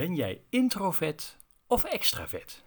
[0.00, 2.64] Ben jij introvert of extravert?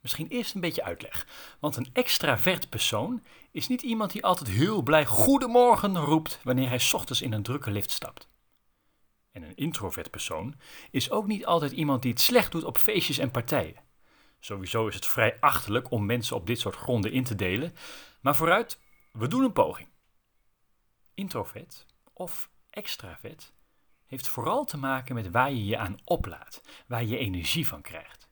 [0.00, 1.26] Misschien eerst een beetje uitleg.
[1.60, 6.80] Want een extravert persoon is niet iemand die altijd heel blij goedemorgen roept wanneer hij
[6.92, 8.28] ochtends in een drukke lift stapt.
[9.32, 10.54] En een introvert persoon
[10.90, 13.82] is ook niet altijd iemand die het slecht doet op feestjes en partijen.
[14.40, 17.74] Sowieso is het vrij achterlijk om mensen op dit soort gronden in te delen,
[18.20, 18.80] maar vooruit,
[19.12, 19.88] we doen een poging.
[21.14, 23.52] Introvert of extravert
[24.08, 28.28] heeft vooral te maken met waar je je aan oplaadt, waar je energie van krijgt.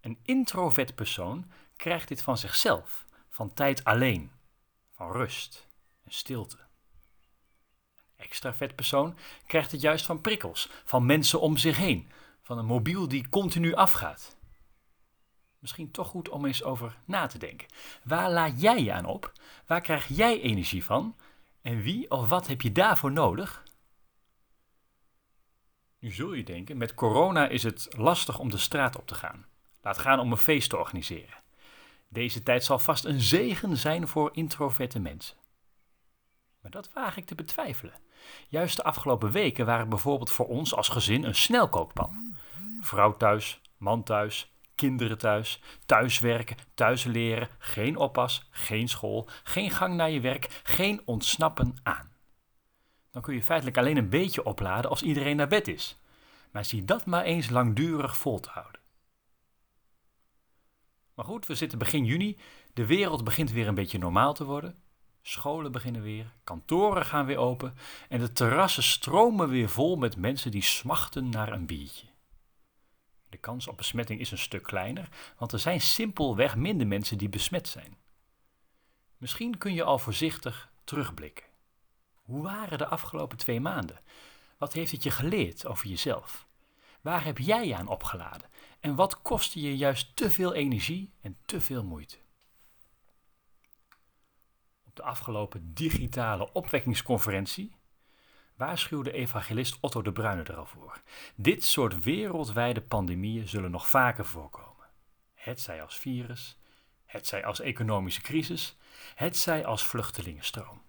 [0.00, 4.30] Een introvert persoon krijgt dit van zichzelf, van tijd alleen,
[4.92, 5.68] van rust
[6.04, 6.58] en stilte.
[8.16, 9.16] Een extravert persoon
[9.46, 12.10] krijgt het juist van prikkels, van mensen om zich heen,
[12.42, 14.36] van een mobiel die continu afgaat.
[15.58, 17.68] Misschien toch goed om eens over na te denken.
[18.02, 19.32] Waar laat jij je aan op?
[19.66, 21.16] Waar krijg jij energie van?
[21.62, 23.62] En wie of wat heb je daarvoor nodig?
[26.04, 29.46] Nu zul je denken, met corona is het lastig om de straat op te gaan.
[29.82, 31.42] Laat gaan om een feest te organiseren.
[32.08, 35.36] Deze tijd zal vast een zegen zijn voor introverte mensen.
[36.60, 37.94] Maar dat waag ik te betwijfelen.
[38.48, 42.36] Juist de afgelopen weken waren bijvoorbeeld voor ons als gezin een snelkookpan.
[42.80, 49.94] Vrouw thuis, man thuis, kinderen thuis, thuiswerken, thuis leren, geen oppas, geen school, geen gang
[49.94, 52.13] naar je werk, geen ontsnappen aan.
[53.14, 55.98] Dan kun je feitelijk alleen een beetje opladen als iedereen naar bed is.
[56.50, 58.80] Maar zie dat maar eens langdurig vol te houden.
[61.14, 62.38] Maar goed, we zitten begin juni.
[62.72, 64.78] De wereld begint weer een beetje normaal te worden.
[65.22, 67.74] Scholen beginnen weer, kantoren gaan weer open
[68.08, 72.06] en de terrassen stromen weer vol met mensen die smachten naar een biertje.
[73.28, 77.28] De kans op besmetting is een stuk kleiner, want er zijn simpelweg minder mensen die
[77.28, 77.96] besmet zijn.
[79.16, 81.52] Misschien kun je al voorzichtig terugblikken.
[82.24, 84.00] Hoe waren de afgelopen twee maanden?
[84.58, 86.46] Wat heeft het je geleerd over jezelf?
[87.00, 88.48] Waar heb jij aan opgeladen?
[88.80, 92.16] En wat kostte je juist te veel energie en te veel moeite?
[94.86, 97.76] Op de afgelopen digitale opwekkingsconferentie
[98.56, 101.02] waarschuwde evangelist Otto de Bruyne er al voor.
[101.34, 104.86] Dit soort wereldwijde pandemieën zullen nog vaker voorkomen.
[105.34, 106.58] Het zij als virus,
[107.06, 108.76] het zij als economische crisis,
[109.14, 110.83] het zij als vluchtelingenstroom.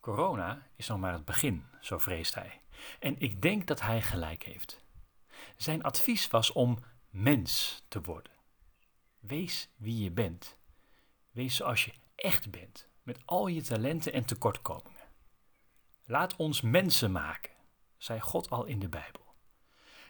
[0.00, 2.60] Corona is nog maar het begin, zo vreest hij.
[2.98, 4.84] En ik denk dat hij gelijk heeft.
[5.56, 6.78] Zijn advies was om
[7.10, 8.32] mens te worden.
[9.18, 10.58] Wees wie je bent.
[11.30, 15.08] Wees zoals je echt bent, met al je talenten en tekortkomingen.
[16.04, 17.52] Laat ons mensen maken,
[17.96, 19.34] zei God al in de Bijbel.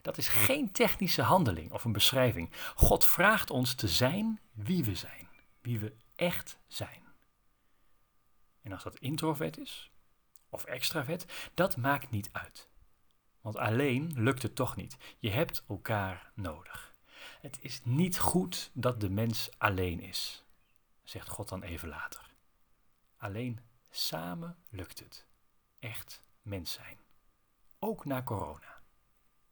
[0.02, 2.50] Dat is geen technische handeling of een beschrijving.
[2.74, 5.28] God vraagt ons te zijn wie we zijn,
[5.60, 7.09] wie we echt zijn.
[8.62, 9.90] En als dat introvert is
[10.48, 12.68] of extravert, dat maakt niet uit.
[13.40, 14.96] Want alleen lukt het toch niet.
[15.18, 16.94] Je hebt elkaar nodig.
[17.40, 20.44] Het is niet goed dat de mens alleen is,
[21.02, 22.30] zegt God dan even later.
[23.16, 23.60] Alleen
[23.90, 25.26] samen lukt het.
[25.78, 26.98] Echt mens zijn.
[27.78, 28.79] Ook na corona.